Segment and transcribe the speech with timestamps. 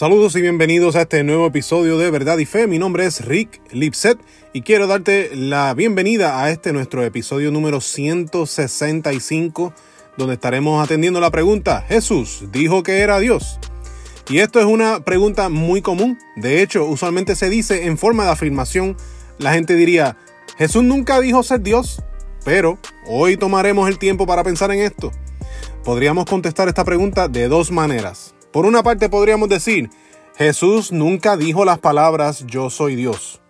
[0.00, 2.66] Saludos y bienvenidos a este nuevo episodio de Verdad y Fe.
[2.66, 4.18] Mi nombre es Rick Lipset
[4.54, 9.74] y quiero darte la bienvenida a este nuestro episodio número 165
[10.16, 13.60] donde estaremos atendiendo la pregunta, Jesús dijo que era Dios.
[14.30, 16.18] Y esto es una pregunta muy común.
[16.34, 18.96] De hecho, usualmente se dice en forma de afirmación,
[19.36, 20.16] la gente diría,
[20.56, 22.02] Jesús nunca dijo ser Dios,
[22.42, 25.12] pero hoy tomaremos el tiempo para pensar en esto.
[25.84, 28.34] Podríamos contestar esta pregunta de dos maneras.
[28.52, 29.90] Por una parte podríamos decir,
[30.36, 33.40] Jesús nunca dijo las palabras yo soy Dios.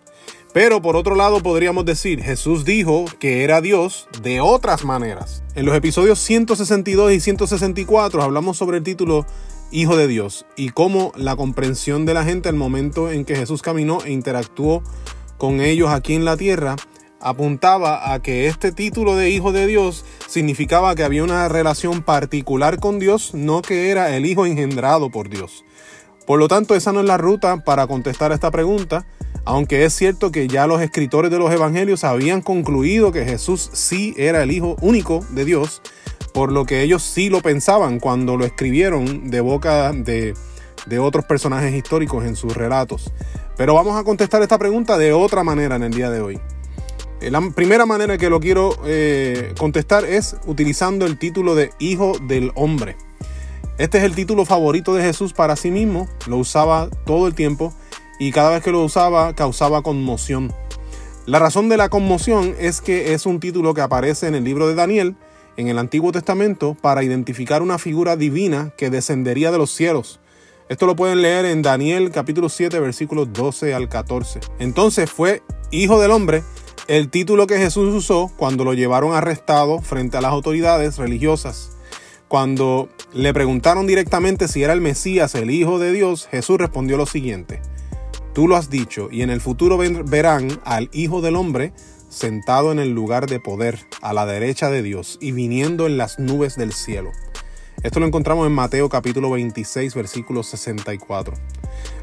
[0.53, 5.43] Pero por otro lado podríamos decir, Jesús dijo que era Dios de otras maneras.
[5.55, 9.25] En los episodios 162 y 164 hablamos sobre el título
[9.71, 13.61] Hijo de Dios y cómo la comprensión de la gente al momento en que Jesús
[13.61, 14.83] caminó e interactuó
[15.37, 16.75] con ellos aquí en la tierra
[17.21, 22.79] apuntaba a que este título de Hijo de Dios significaba que había una relación particular
[22.79, 25.63] con Dios, no que era el Hijo engendrado por Dios.
[26.25, 29.05] Por lo tanto, esa no es la ruta para contestar esta pregunta,
[29.43, 34.13] aunque es cierto que ya los escritores de los evangelios habían concluido que Jesús sí
[34.17, 35.81] era el Hijo único de Dios,
[36.33, 40.33] por lo que ellos sí lo pensaban cuando lo escribieron de boca de,
[40.99, 43.11] otros personajes históricos en sus relatos.
[43.57, 46.39] Pero vamos a contestar esta pregunta de otra manera en el día de hoy.
[47.29, 52.51] La primera manera que lo quiero eh, contestar es utilizando el título de Hijo del
[52.55, 52.97] Hombre.
[53.77, 57.73] Este es el título favorito de Jesús para sí mismo, lo usaba todo el tiempo
[58.19, 60.51] y cada vez que lo usaba causaba conmoción.
[61.27, 64.67] La razón de la conmoción es que es un título que aparece en el libro
[64.67, 65.15] de Daniel,
[65.57, 70.19] en el Antiguo Testamento, para identificar una figura divina que descendería de los cielos.
[70.69, 74.39] Esto lo pueden leer en Daniel capítulo 7 versículos 12 al 14.
[74.57, 76.43] Entonces fue Hijo del Hombre
[76.87, 81.71] el título que Jesús usó cuando lo llevaron arrestado frente a las autoridades religiosas.
[82.27, 87.05] Cuando le preguntaron directamente si era el Mesías, el Hijo de Dios, Jesús respondió lo
[87.05, 87.61] siguiente.
[88.33, 91.73] Tú lo has dicho, y en el futuro verán al Hijo del Hombre
[92.07, 96.19] sentado en el lugar de poder, a la derecha de Dios, y viniendo en las
[96.19, 97.11] nubes del cielo.
[97.83, 101.33] Esto lo encontramos en Mateo capítulo 26, versículo 64.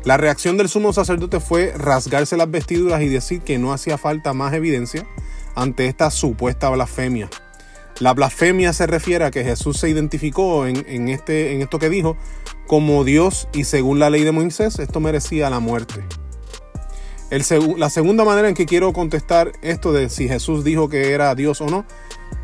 [0.04, 4.32] La reacción del sumo sacerdote fue rasgarse las vestiduras y decir que no hacía falta
[4.32, 5.06] más evidencia
[5.54, 7.30] ante esta supuesta blasfemia.
[8.00, 12.16] La blasfemia se refiere a que Jesús se identificó en, este, en esto que dijo
[12.66, 16.04] como Dios y según la ley de Moisés esto merecía la muerte.
[17.76, 21.60] la segunda manera en que quiero contestar esto de si Jesús dijo que era Dios
[21.60, 21.86] o no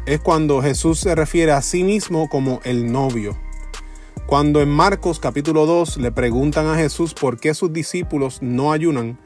[0.07, 3.37] es cuando Jesús se refiere a sí mismo como el novio.
[4.27, 9.19] Cuando en Marcos capítulo 2 le preguntan a Jesús por qué sus discípulos no ayunan,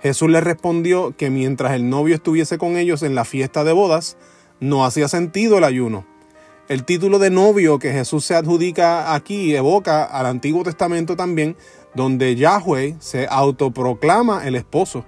[0.00, 4.16] Jesús les respondió que mientras el novio estuviese con ellos en la fiesta de bodas,
[4.60, 6.06] no hacía sentido el ayuno.
[6.68, 11.56] El título de novio que Jesús se adjudica aquí evoca al Antiguo Testamento también,
[11.94, 15.04] donde Yahweh se autoproclama el esposo.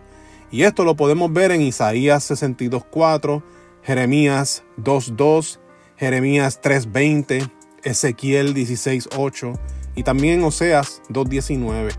[0.50, 3.42] Y esto lo podemos ver en Isaías 62.4,
[3.84, 5.60] Jeremías 2.2,
[5.96, 7.50] Jeremías 3.20,
[7.82, 9.58] Ezequiel 16.8
[9.94, 11.92] y también Oseas 2.19.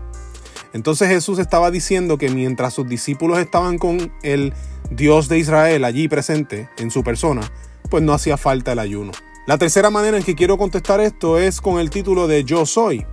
[0.72, 4.52] Entonces Jesús estaba diciendo que mientras sus discípulos estaban con el
[4.90, 7.42] Dios de Israel allí presente en su persona,
[7.88, 9.12] pues no hacía falta el ayuno.
[9.46, 13.06] La tercera manera en que quiero contestar esto es con el título de Yo soy.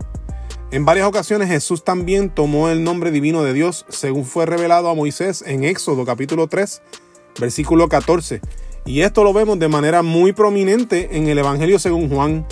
[0.71, 4.95] En varias ocasiones Jesús también tomó el nombre divino de Dios según fue revelado a
[4.95, 6.81] Moisés en Éxodo capítulo 3,
[7.39, 8.41] versículo 14.
[8.85, 12.45] Y esto lo vemos de manera muy prominente en el Evangelio según Juan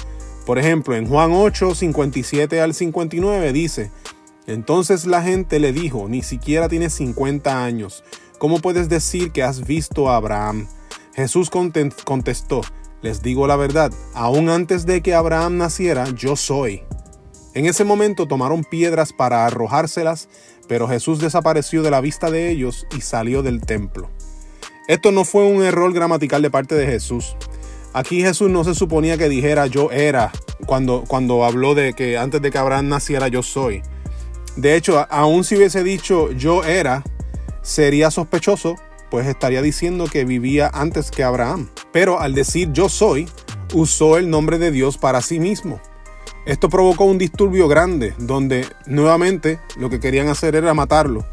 [0.46, 3.92] por ejemplo, en Juan 8, 57 al 59 dice,
[4.47, 8.03] entonces la gente le dijo, ni siquiera tienes 50 años,
[8.40, 10.68] ¿cómo puedes decir que has visto a Abraham?
[11.14, 12.62] Jesús contestó,
[13.02, 16.84] les digo la verdad, aún antes de que Abraham naciera, yo soy.
[17.53, 20.28] En ese momento tomaron piedras para arrojárselas,
[20.68, 24.09] pero Jesús desapareció de la vista de ellos y salió del templo.
[24.91, 27.38] Esto no fue un error gramatical de parte de Jesús.
[27.94, 30.34] Aquí Jesús no se suponía que dijera yo era
[30.66, 33.84] cuando, cuando habló de que antes de que Abraham naciera yo soy.
[34.58, 37.05] De hecho, aun si hubiese dicho yo era,
[37.61, 38.76] sería sospechoso,
[39.09, 41.70] pues estaría diciendo que vivía antes que Abraham.
[41.93, 43.29] Pero al decir yo soy,
[43.73, 45.79] usó el nombre de Dios para sí mismo.
[46.46, 51.26] Esto provocó un disturbio grande, donde nuevamente lo que querían hacer era matarlo.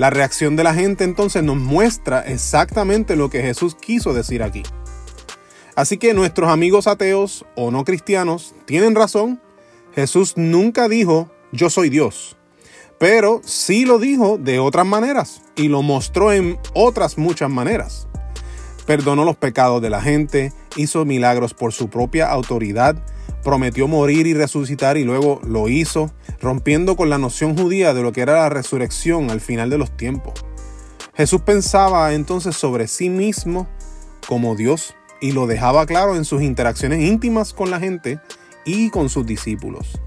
[0.00, 4.62] La reacción de la gente entonces nos muestra exactamente lo que Jesús quiso decir aquí.
[5.76, 9.42] Así que nuestros amigos ateos o no cristianos tienen razón.
[9.94, 12.38] Jesús nunca dijo yo soy Dios,
[12.98, 18.08] pero sí lo dijo de otras maneras y lo mostró en otras muchas maneras.
[18.86, 23.04] Perdonó los pecados de la gente, hizo milagros por su propia autoridad,
[23.44, 28.12] prometió morir y resucitar y luego lo hizo, rompiendo con la noción judía de lo
[28.12, 30.34] que era la resurrección al final de los tiempos.
[31.14, 33.68] Jesús pensaba entonces sobre sí mismo
[34.26, 38.20] como Dios y lo dejaba claro en sus interacciones íntimas con la gente
[38.64, 40.00] y con sus discípulos.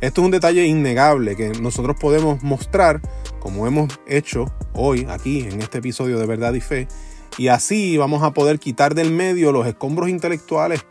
[0.00, 3.00] Esto es un detalle innegable que nosotros podemos mostrar,
[3.40, 6.88] como hemos hecho hoy aquí en este episodio de Verdad y Fe,
[7.36, 10.84] y así vamos a poder quitar del medio los escombros intelectuales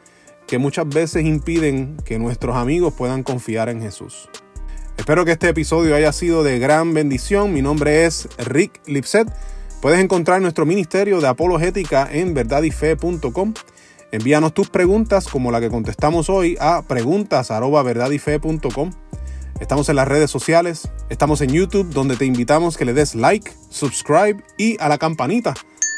[0.45, 4.29] que muchas veces impiden que nuestros amigos puedan confiar en Jesús.
[4.97, 7.53] Espero que este episodio haya sido de gran bendición.
[7.53, 9.31] Mi nombre es Rick Lipset.
[9.81, 13.53] Puedes encontrar nuestro ministerio de apologética en verdadyfe.com.
[14.11, 18.91] Envíanos tus preguntas como la que contestamos hoy a preguntas@verdadyfe.com.
[19.59, 23.51] Estamos en las redes sociales, estamos en YouTube donde te invitamos que le des like,
[23.69, 25.53] subscribe y a la campanita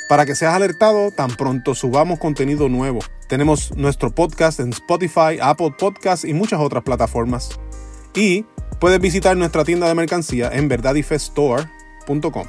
[0.10, 3.00] para que seas alertado tan pronto subamos contenido nuevo.
[3.28, 7.60] Tenemos nuestro podcast en Spotify, Apple Podcasts y muchas otras plataformas.
[8.16, 8.46] Y
[8.80, 12.48] puedes visitar nuestra tienda de mercancía en verdadyfestore.com.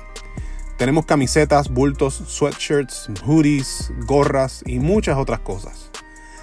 [0.79, 5.91] Tenemos camisetas, bultos, sweatshirts, hoodies, gorras y muchas otras cosas.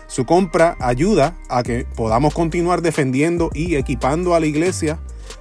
[0.07, 4.99] Su compra ayuda a que podamos continuar defendiendo y equipando a la iglesia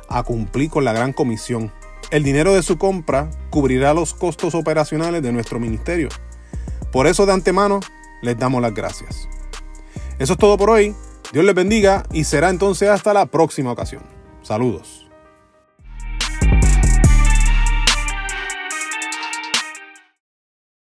[0.09, 1.73] a cumplir con la gran comisión.
[2.11, 6.09] El dinero de su compra cubrirá los costos operacionales de nuestro ministerio.
[6.91, 7.81] Por eso de antemano
[8.23, 9.29] les damos las gracias.
[10.19, 10.95] Eso es todo por hoy.
[11.33, 14.16] Dios les bendiga y será entonces hasta la próxima ocasión.
[14.47, 15.06] Saludos.